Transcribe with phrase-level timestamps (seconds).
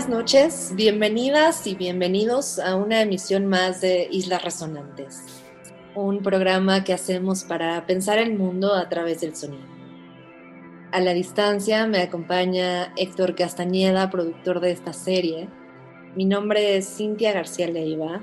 [0.00, 5.42] Buenas noches, bienvenidas y bienvenidos a una emisión más de Islas Resonantes,
[5.94, 9.66] un programa que hacemos para pensar el mundo a través del sonido.
[10.90, 15.50] A la distancia me acompaña Héctor Castañeda, productor de esta serie.
[16.16, 18.22] Mi nombre es Cintia García Leiva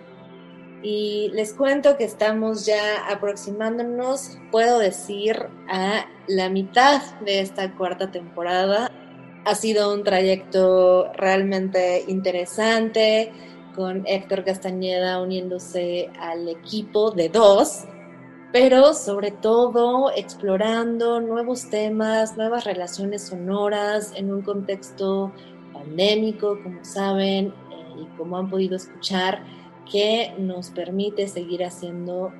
[0.81, 8.09] y les cuento que estamos ya aproximándonos, puedo decir, a la mitad de esta cuarta
[8.09, 8.89] temporada
[9.47, 13.31] ha sido un trayecto realmente interesante,
[13.73, 17.85] con Héctor Castañeda uniéndose al equipo de dos,
[18.51, 25.31] pero sobre todo explorando nuevos temas, nuevas relaciones sonoras en un contexto
[25.71, 27.53] pandémico, como saben
[28.01, 29.43] y como han podido escuchar,
[29.89, 32.33] que nos permite seguir haciendo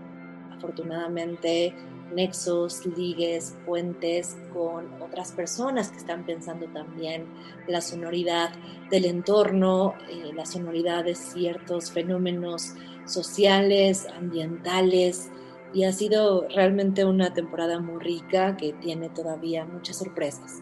[0.52, 1.74] afortunadamente
[2.14, 7.26] nexos, ligues, puentes con otras personas que están pensando también
[7.68, 8.52] la sonoridad
[8.90, 12.74] del entorno, eh, la sonoridad de ciertos fenómenos
[13.06, 15.30] sociales, ambientales,
[15.74, 20.62] y ha sido realmente una temporada muy rica que tiene todavía muchas sorpresas.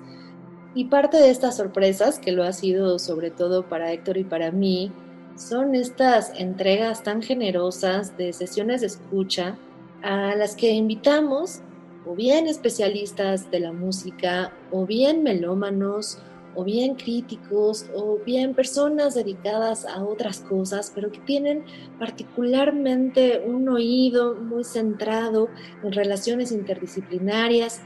[0.73, 4.51] Y parte de estas sorpresas, que lo ha sido sobre todo para Héctor y para
[4.51, 4.91] mí,
[5.37, 9.57] son estas entregas tan generosas de sesiones de escucha
[10.05, 11.61] a las que invitamos
[12.05, 16.19] o bien especialistas de la música, o bien melómanos,
[16.53, 21.63] o bien críticos, o bien personas dedicadas a otras cosas, pero que tienen
[21.97, 25.49] particularmente un oído muy centrado
[25.83, 27.81] en relaciones interdisciplinarias,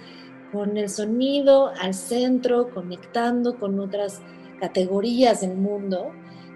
[0.52, 4.22] con el sonido al centro, conectando con otras
[4.60, 6.12] categorías del mundo,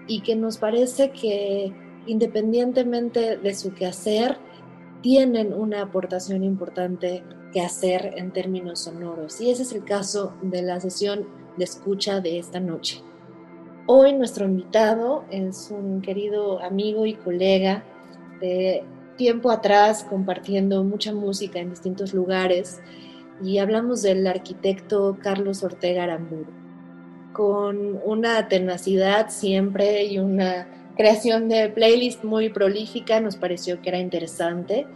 [0.06, 1.72] y que nos parece que
[2.06, 4.36] independientemente de su quehacer,
[5.04, 7.22] tienen una aportación importante
[7.52, 9.38] que hacer en términos sonoros.
[9.38, 11.28] Y ese es el caso de la sesión
[11.58, 13.02] de escucha de esta noche.
[13.86, 17.84] Hoy nuestro invitado es un querido amigo y colega
[18.40, 18.82] de
[19.18, 22.80] tiempo atrás compartiendo mucha música en distintos lugares
[23.42, 26.50] y hablamos del arquitecto Carlos Ortega Aramburu,
[27.34, 30.66] con una tenacidad siempre y una
[30.96, 34.86] creación de playlist muy prolífica, nos pareció que era interesante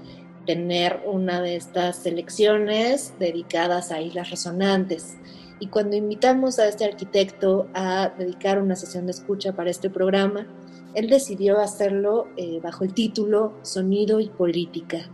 [0.47, 5.19] tener una de estas selecciones dedicadas a islas resonantes.
[5.60, 10.47] Y cuando invitamos a este arquitecto a dedicar una sesión de escucha para este programa,
[10.94, 15.10] él decidió hacerlo eh, bajo el título Sonido y Política.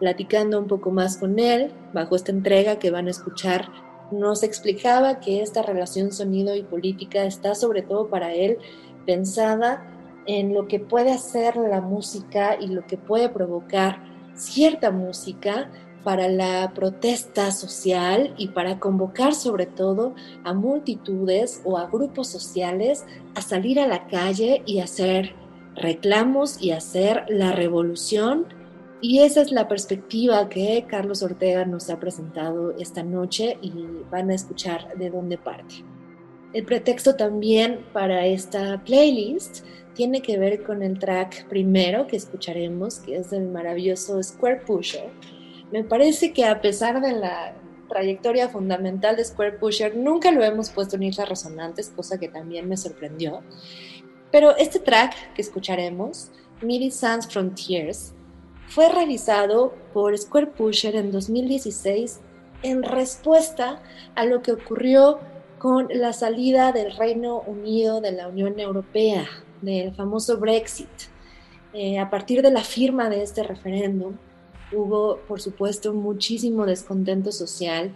[0.00, 3.68] Platicando un poco más con él, bajo esta entrega que van a escuchar,
[4.10, 8.58] nos explicaba que esta relación sonido y política está sobre todo para él
[9.06, 9.97] pensada
[10.28, 14.02] en lo que puede hacer la música y lo que puede provocar
[14.34, 15.70] cierta música
[16.04, 23.04] para la protesta social y para convocar sobre todo a multitudes o a grupos sociales
[23.34, 25.34] a salir a la calle y hacer
[25.74, 28.46] reclamos y hacer la revolución.
[29.00, 33.72] Y esa es la perspectiva que Carlos Ortega nos ha presentado esta noche y
[34.10, 35.84] van a escuchar de dónde parte.
[36.52, 39.64] El pretexto también para esta playlist
[39.98, 45.10] tiene que ver con el track primero que escucharemos, que es del maravilloso Square Pusher.
[45.72, 47.56] Me parece que a pesar de la
[47.88, 52.68] trayectoria fundamental de Square Pusher, nunca lo hemos puesto en Islas Resonantes, cosa que también
[52.68, 53.42] me sorprendió.
[54.30, 56.30] Pero este track que escucharemos,
[56.62, 58.14] MIDI Sans Frontiers,
[58.68, 62.20] fue realizado por Square Pusher en 2016
[62.62, 63.82] en respuesta
[64.14, 65.18] a lo que ocurrió
[65.58, 69.28] con la salida del Reino Unido de la Unión Europea
[69.60, 70.88] del famoso Brexit.
[71.72, 74.14] Eh, a partir de la firma de este referéndum,
[74.72, 77.94] hubo, por supuesto, muchísimo descontento social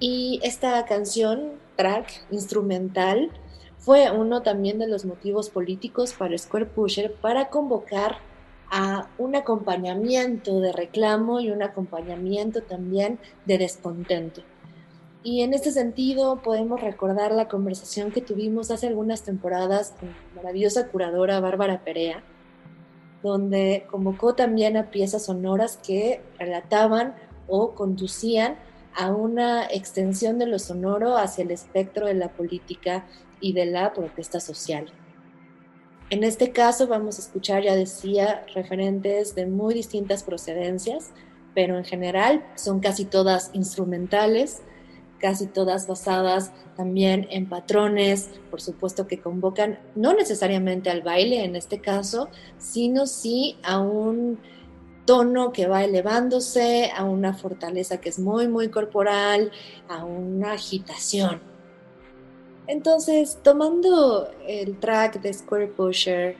[0.00, 3.30] y esta canción, track instrumental,
[3.78, 8.18] fue uno también de los motivos políticos para Square Pusher para convocar
[8.70, 14.42] a un acompañamiento de reclamo y un acompañamiento también de descontento.
[15.24, 20.42] Y en este sentido podemos recordar la conversación que tuvimos hace algunas temporadas con la
[20.42, 22.24] maravillosa curadora Bárbara Perea,
[23.22, 27.14] donde convocó también a piezas sonoras que relataban
[27.46, 28.56] o conducían
[28.94, 33.06] a una extensión de lo sonoro hacia el espectro de la política
[33.40, 34.92] y de la protesta social.
[36.10, 41.10] En este caso vamos a escuchar, ya decía, referentes de muy distintas procedencias,
[41.54, 44.62] pero en general son casi todas instrumentales,
[45.22, 51.54] casi todas basadas también en patrones, por supuesto que convocan no necesariamente al baile en
[51.54, 52.28] este caso,
[52.58, 54.40] sino sí a un
[55.06, 59.52] tono que va elevándose, a una fortaleza que es muy, muy corporal,
[59.88, 61.40] a una agitación.
[62.66, 66.36] Entonces, tomando el track de Square Pusher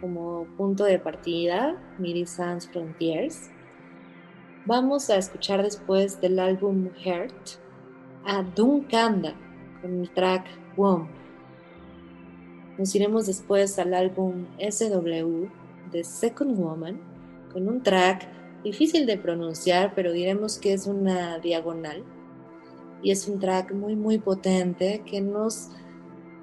[0.00, 3.50] como punto de partida, Miri Sans Frontiers,
[4.66, 7.65] vamos a escuchar después del álbum Heart
[8.26, 9.34] a Dunkanda
[9.80, 10.46] con el track
[10.76, 11.06] WOM.
[12.76, 15.46] Nos iremos después al álbum SW
[15.92, 16.98] de Second Woman
[17.52, 18.26] con un track
[18.64, 22.02] difícil de pronunciar, pero diremos que es una diagonal.
[23.00, 25.68] Y es un track muy, muy potente que nos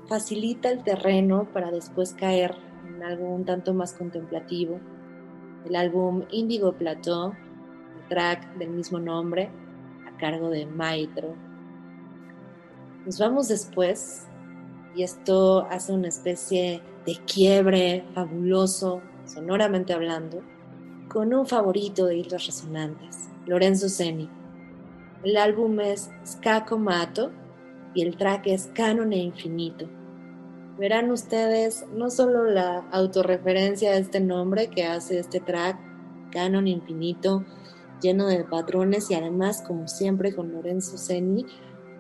[0.08, 2.56] facilita el terreno para después caer
[2.88, 4.80] en algo un tanto más contemplativo.
[5.66, 9.50] El álbum Indigo Plateau, el track del mismo nombre,
[10.08, 11.36] a cargo de Maitro.
[13.06, 14.28] Nos vamos después,
[14.96, 20.42] y esto hace una especie de quiebre fabuloso, sonoramente hablando,
[21.10, 24.30] con un favorito de Islas Resonantes, Lorenzo Seni.
[25.22, 27.32] El álbum es Ska Mato
[27.94, 29.90] y el track es Canon e Infinito.
[30.80, 35.78] Verán ustedes no solo la autorreferencia a este nombre que hace este track,
[36.32, 37.44] Canon Infinito,
[38.02, 41.46] lleno de patrones y además, como siempre con Lorenzo Seni,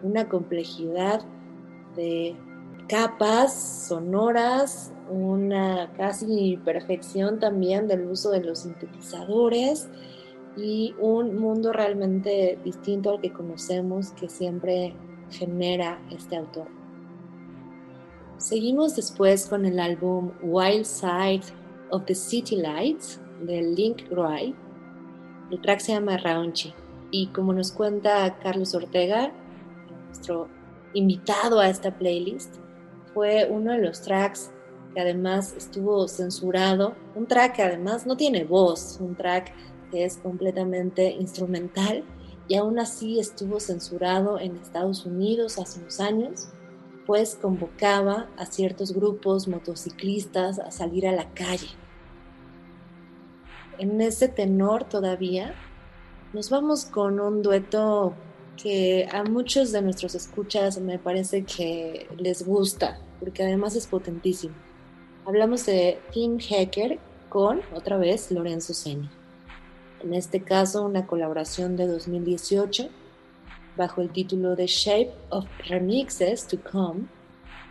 [0.04, 1.22] una complejidad
[1.96, 2.36] de
[2.88, 9.90] capas sonoras, una casi perfección también del uso de los sintetizadores
[10.56, 14.94] y un mundo realmente distinto al que conocemos que siempre
[15.32, 16.68] genera este autor.
[18.38, 21.44] Seguimos después con el álbum Wild Side
[21.92, 24.54] of the City Lights de Link Roy.
[25.50, 26.74] El track se llama Raunchi
[27.12, 29.32] y como nos cuenta Carlos Ortega,
[30.14, 30.48] nuestro
[30.94, 32.58] invitado a esta playlist,
[33.16, 34.52] fue uno de los tracks
[34.94, 39.52] que además estuvo censurado, un track que además no tiene voz, un track
[39.90, 42.04] que es completamente instrumental
[42.48, 46.50] y aún así estuvo censurado en Estados Unidos hace unos años,
[47.08, 51.70] pues convocaba a ciertos grupos motociclistas a salir a la calle.
[53.80, 55.56] En ese tenor todavía
[56.34, 58.14] nos vamos con un dueto
[58.62, 64.56] que a muchos de nuestros escuchas me parece que les gusta, porque además es potentísimo.
[65.26, 69.10] Hablamos de Tim Hacker con, otra vez, Lorenzo Seni.
[70.04, 72.90] En este caso, una colaboración de 2018
[73.78, 77.06] bajo el título de Shape of Remixes to Come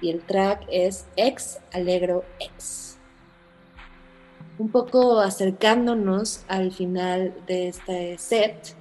[0.01, 2.99] y el track es Ex Alegro X.
[4.59, 8.75] Un poco acercándonos al final de este set,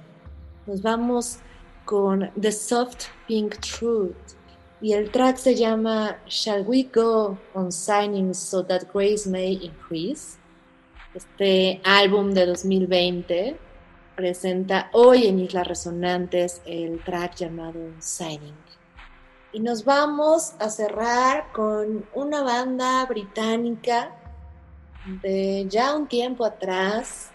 [0.66, 1.38] nos vamos
[1.84, 4.42] con The Soft Pink Truth
[4.82, 10.38] y el track se llama Shall We Go on Signing So That Grace May Increase.
[11.14, 13.56] Este álbum de 2020
[14.16, 18.56] presenta hoy en Islas Resonantes el track llamado Signing.
[19.52, 24.16] Y nos vamos a cerrar con una banda británica
[25.22, 27.30] de ya un tiempo atrás,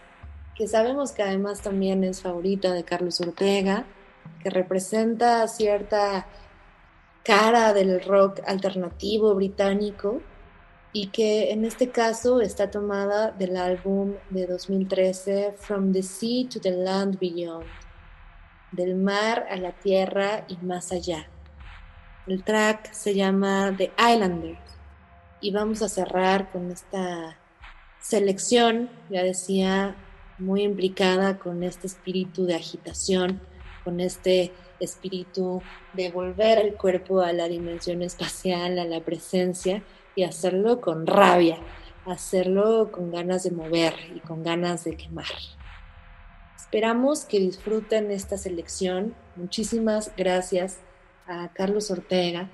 [0.54, 3.86] que sabemos que además también es favorita de Carlos Ortega,
[4.42, 6.28] que representa cierta
[7.24, 10.22] cara del rock alternativo británico
[10.94, 16.60] y que en este caso está tomada del álbum de 2013 From the Sea to
[16.60, 17.66] the Land Beyond,
[18.72, 21.28] del mar a la tierra y más allá.
[22.26, 24.60] El track se llama The Islanders
[25.40, 27.38] y vamos a cerrar con esta
[28.00, 29.96] selección, ya decía,
[30.40, 33.42] muy implicada con este espíritu de agitación,
[33.88, 34.52] con este
[34.82, 35.62] espíritu
[35.94, 39.82] de volver el cuerpo a la dimensión espacial, a la presencia
[40.14, 41.58] y hacerlo con rabia,
[42.06, 45.28] hacerlo con ganas de mover y con ganas de quemar.
[46.58, 49.16] Esperamos que disfruten esta selección.
[49.38, 50.80] Muchísimas gracias
[51.26, 52.50] a Carlos Ortega.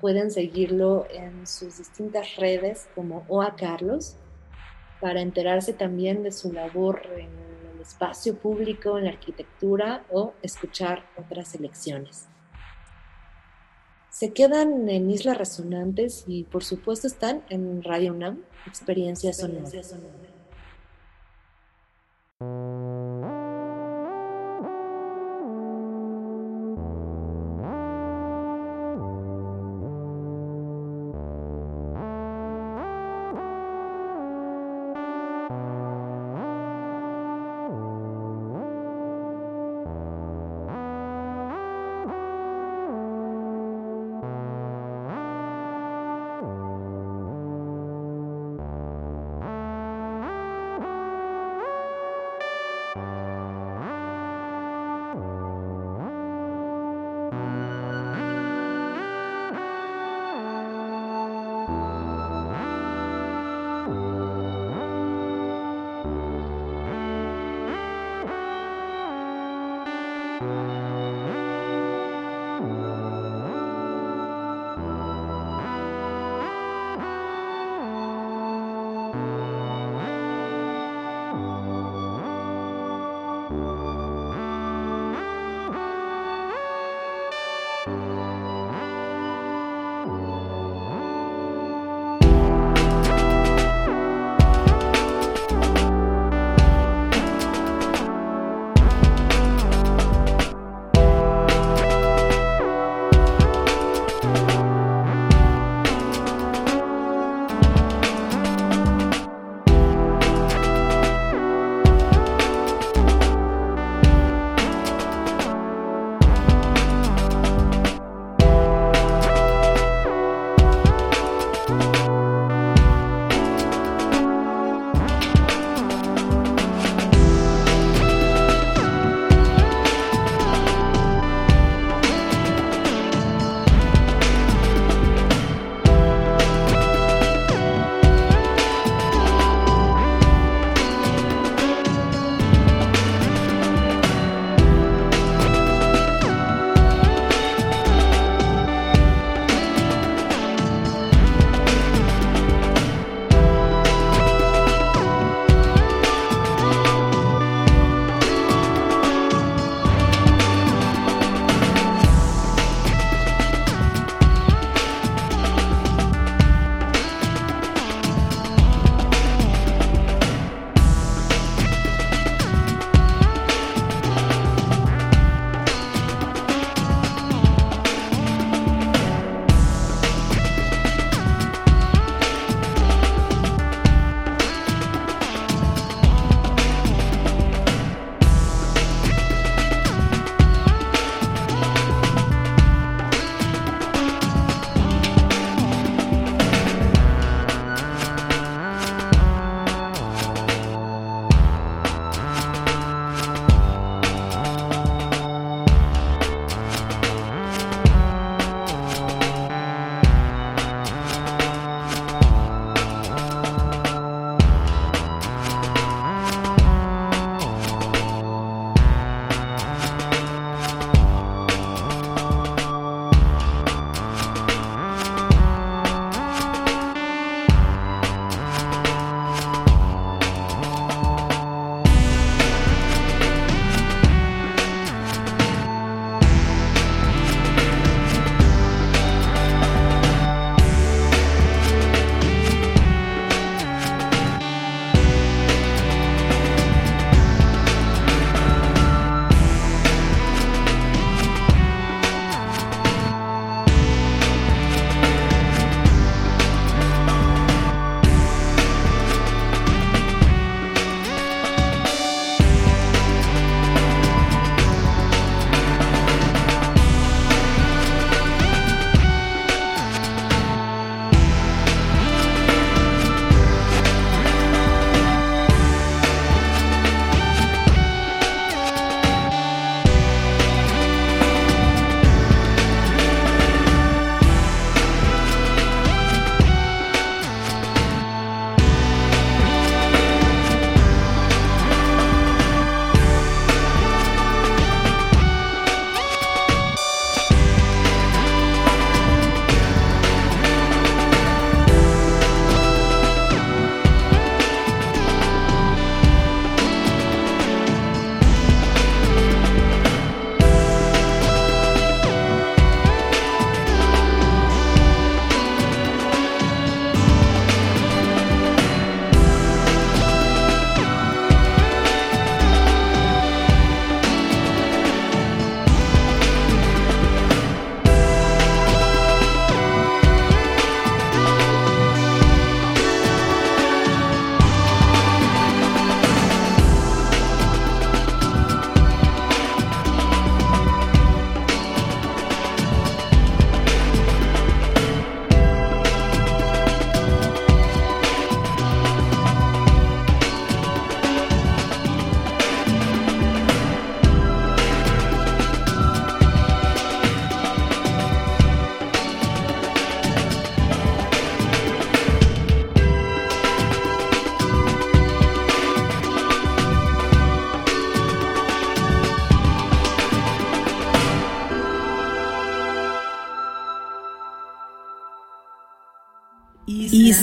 [0.00, 4.16] Pueden seguirlo en sus distintas redes como OA Carlos
[4.98, 7.39] para enterarse también de su labor en
[7.90, 12.28] espacio público, en la arquitectura o escuchar otras selecciones.
[14.10, 19.94] Se quedan en Islas Resonantes y por supuesto están en Radio UNAM, Experiencias Sonoras.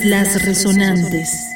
[0.04, 1.47] Islas Resonantes.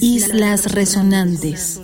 [0.00, 1.78] Islas Resonantes.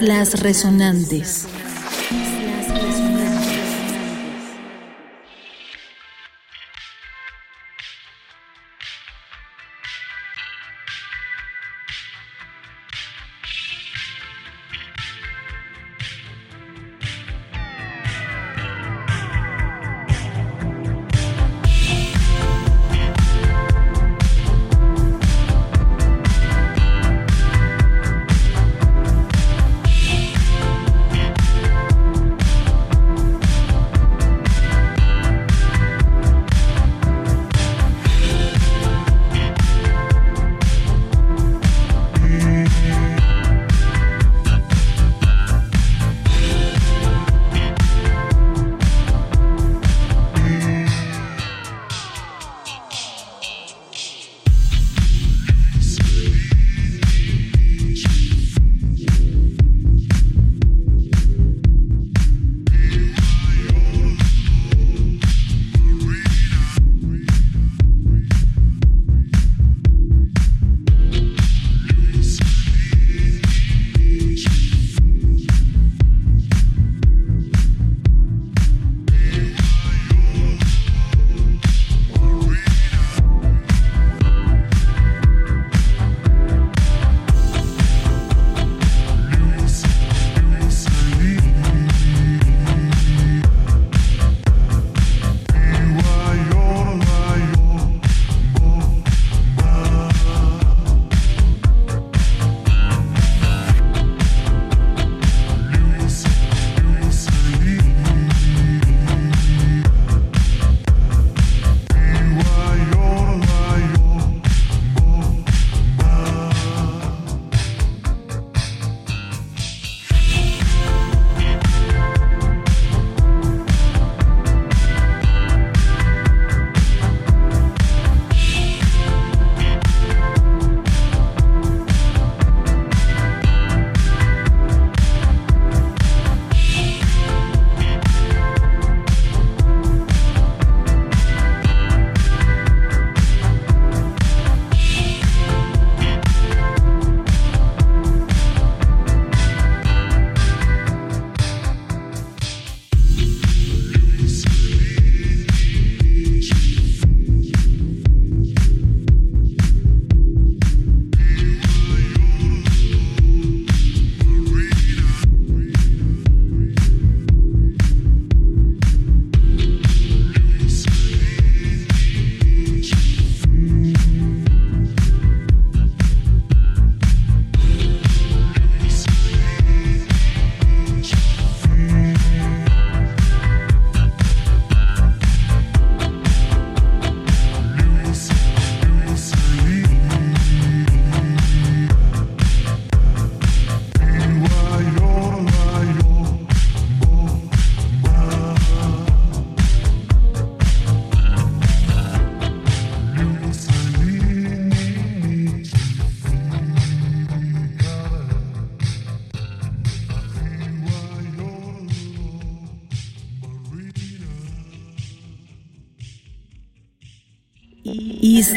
[0.00, 1.46] Islas Resonantes.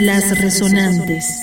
[0.03, 1.42] Islas Resonantes.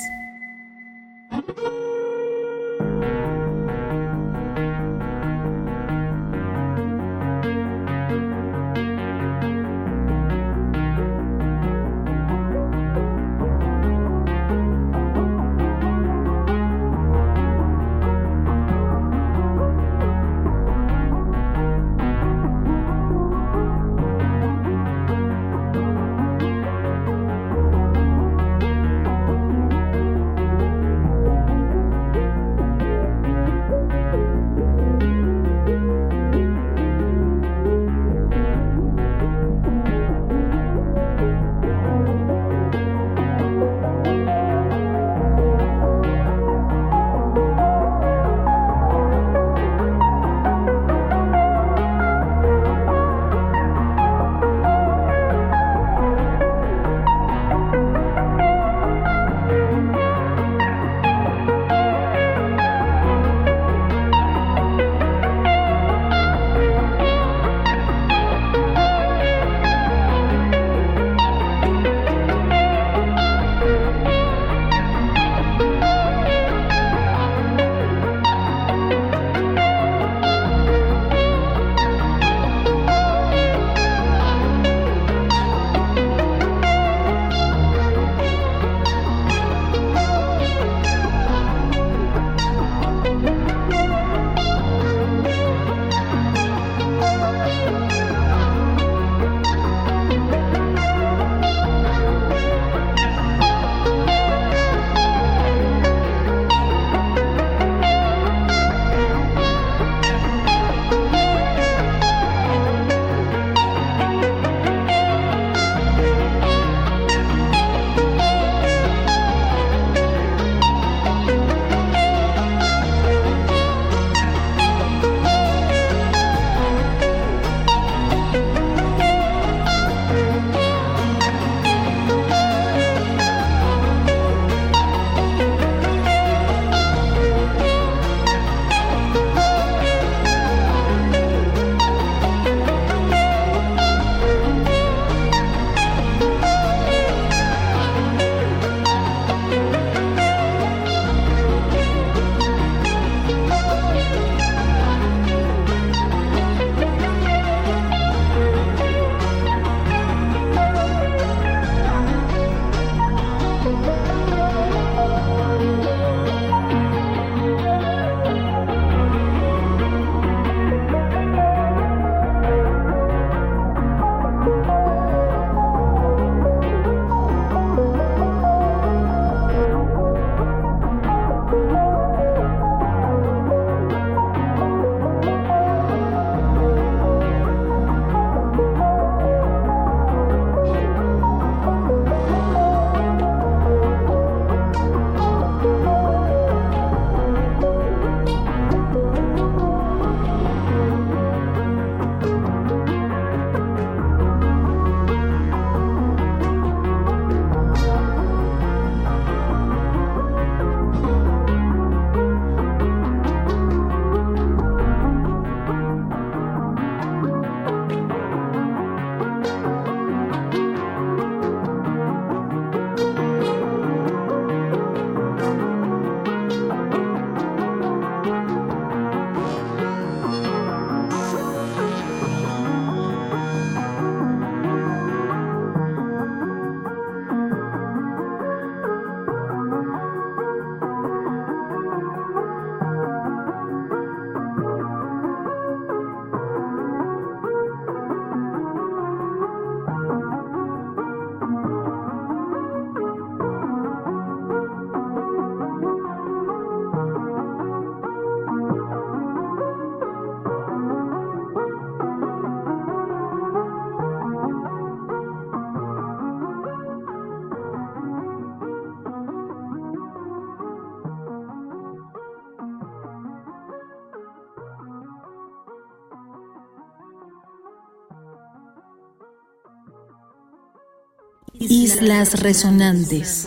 [282.01, 283.47] Islas Resonantes.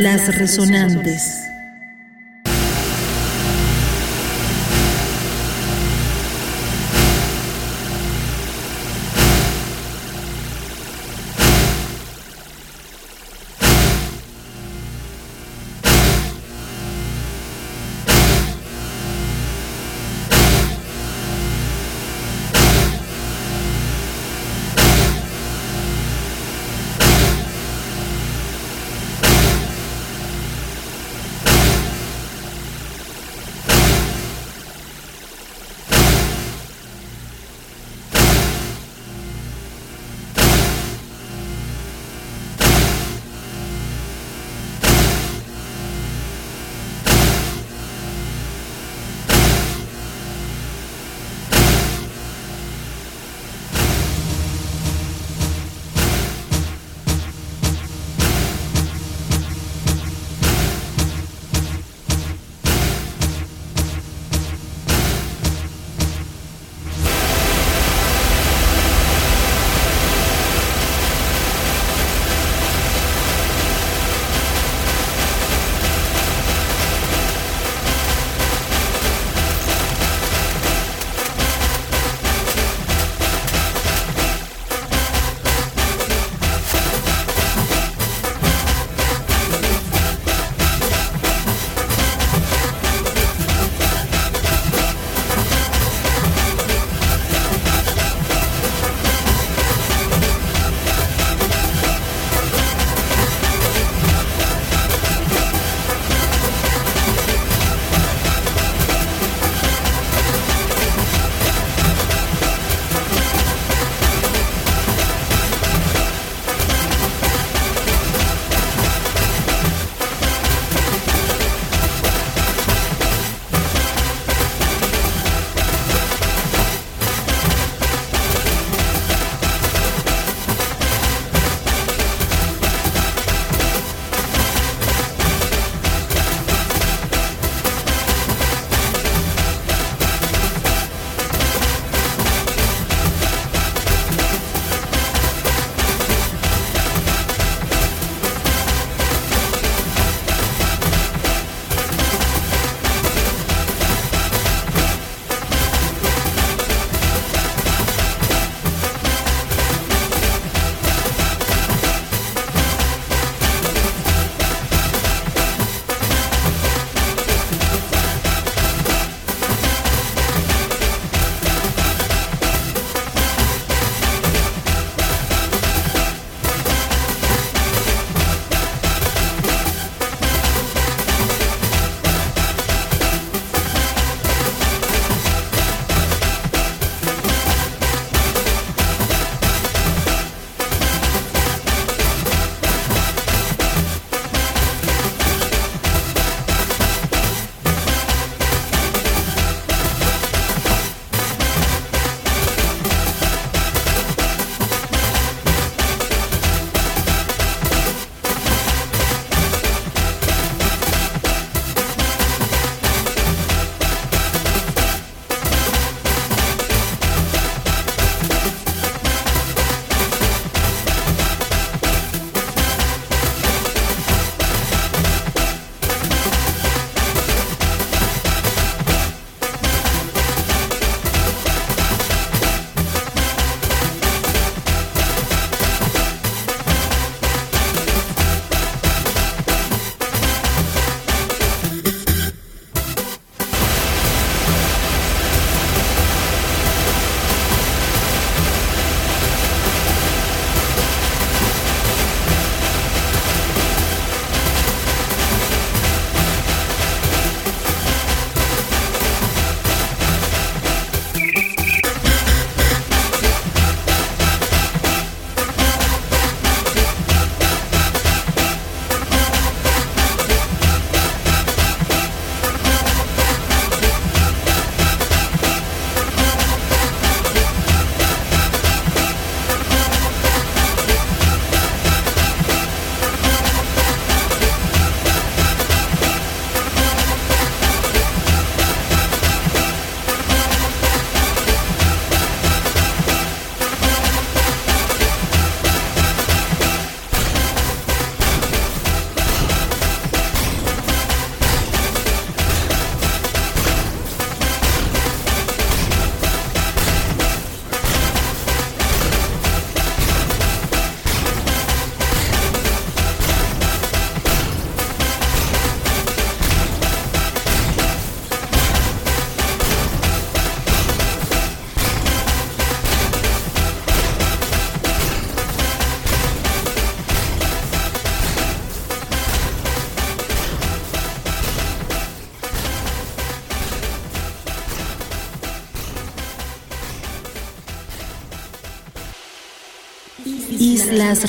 [0.00, 1.49] Islas Resonantes.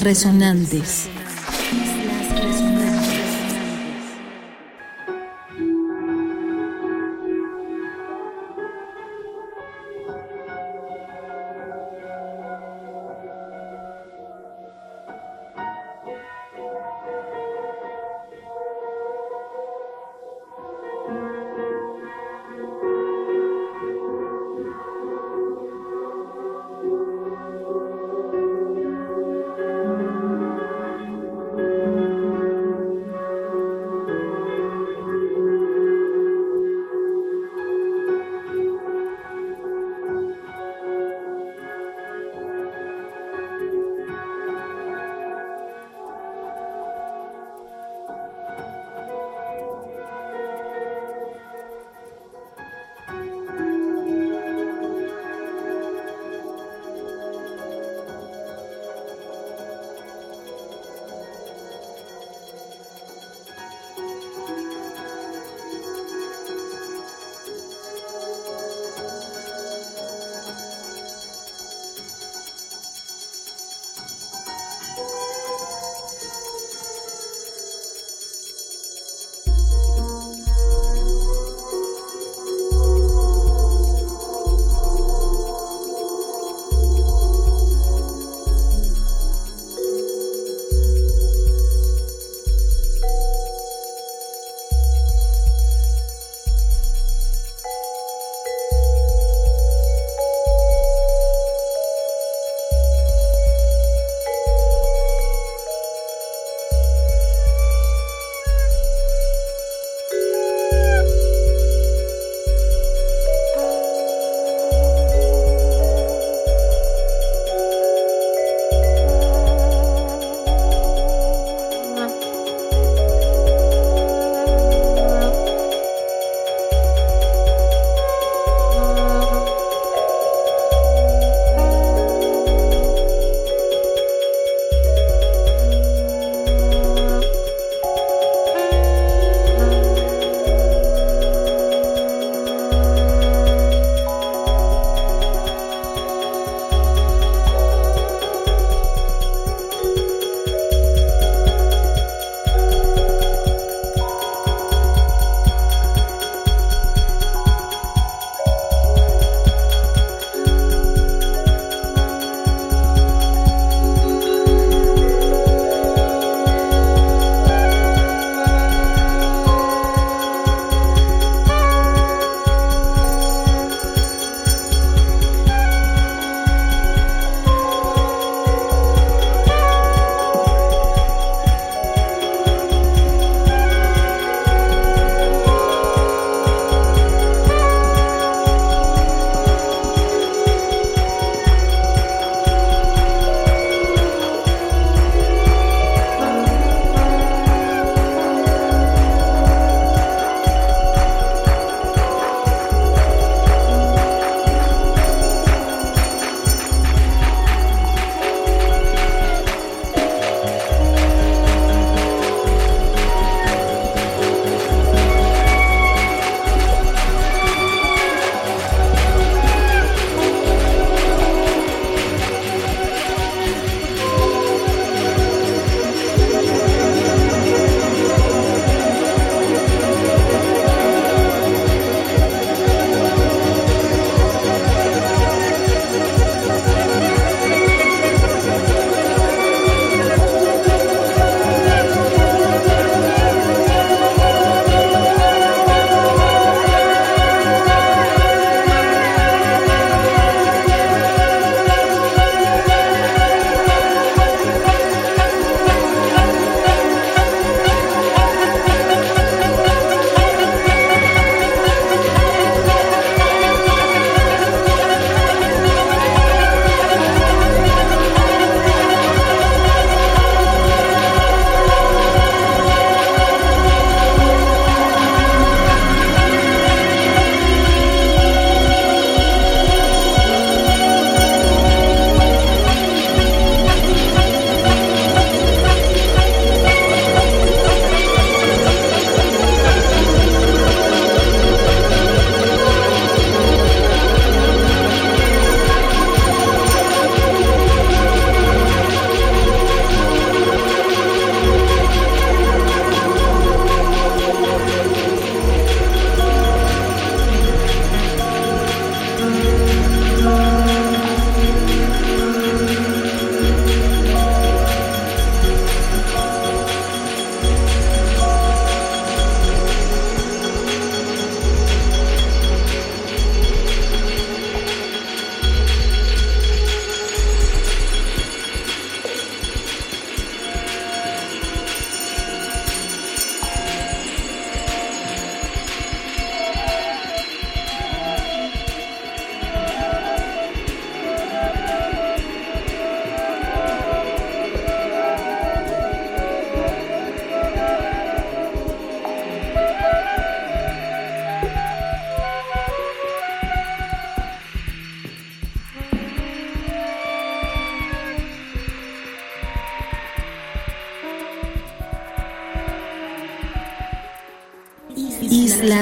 [0.02, 1.01] Resonantes.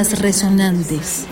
[0.08, 1.28] Resonantes.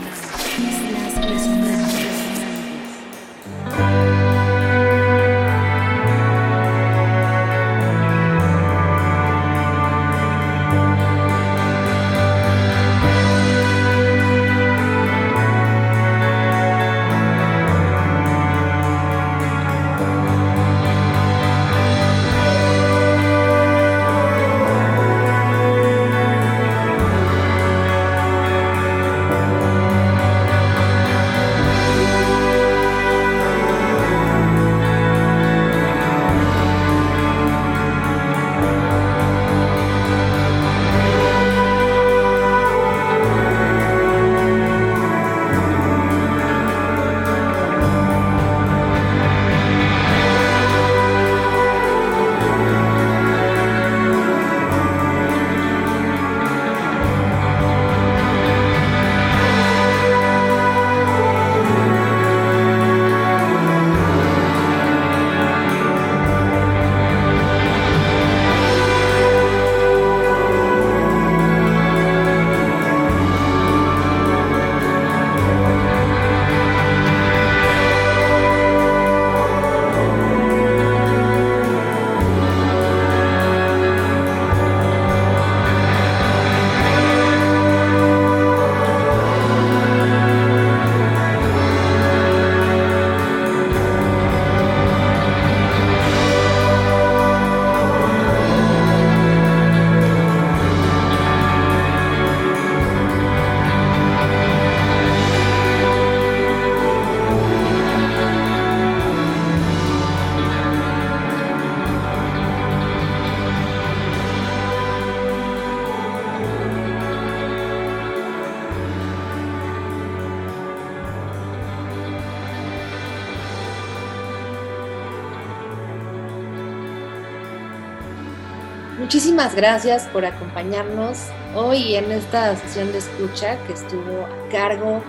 [129.37, 131.19] Muchísimas gracias por acompañarnos
[131.53, 135.03] hoy en esta sesión de escucha que estuvo a cargo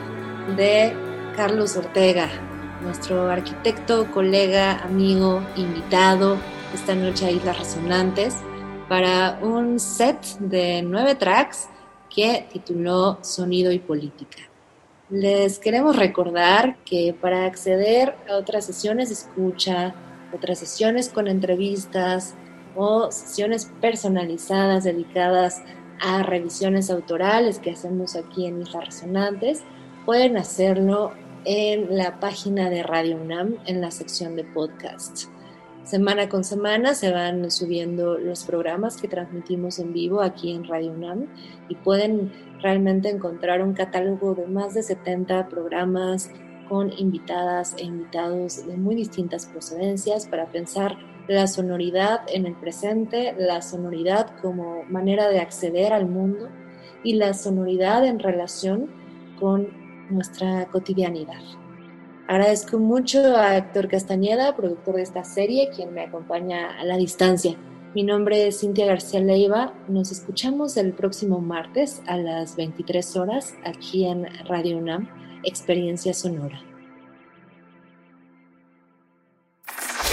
[0.55, 0.93] de
[1.35, 2.29] Carlos Ortega,
[2.83, 6.37] nuestro arquitecto, colega, amigo, invitado
[6.75, 8.35] esta noche a Islas Resonantes
[8.87, 11.71] para un set de nueve tracks
[12.15, 14.43] que tituló Sonido y Política.
[15.09, 19.95] Les queremos recordar que para acceder a otras sesiones de escucha,
[20.35, 22.35] otras sesiones con entrevistas,
[22.79, 25.63] o sesiones personalizadas dedicadas
[26.01, 29.65] a revisiones autorales que hacemos aquí en Islas Resonantes,
[30.07, 31.13] pueden hacerlo
[31.45, 35.25] en la página de Radio UNAM en la sección de podcast.
[35.83, 40.93] Semana con semana se van subiendo los programas que transmitimos en vivo aquí en Radio
[40.93, 41.27] UNAM
[41.69, 46.31] y pueden realmente encontrar un catálogo de más de 70 programas
[46.69, 50.97] con invitadas e invitados de muy distintas procedencias para pensar
[51.29, 56.49] la sonoridad en el presente, la sonoridad como manera de acceder al mundo
[57.05, 58.91] y la sonoridad en relación
[59.39, 59.69] con
[60.11, 61.43] nuestra cotidianidad.
[62.27, 67.57] Agradezco mucho a Héctor Castañeda, productor de esta serie, quien me acompaña a la distancia.
[67.95, 69.73] Mi nombre es Cintia García Leiva.
[69.89, 75.09] Nos escuchamos el próximo martes a las 23 horas aquí en Radio UNAM,
[75.43, 76.68] Experiencia Sonora.